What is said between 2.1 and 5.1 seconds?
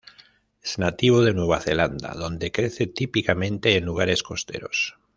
donde crece típicamente en lugares costeros.